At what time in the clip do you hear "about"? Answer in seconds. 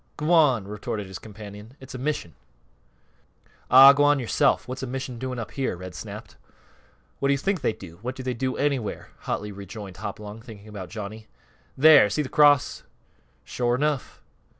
10.67-10.89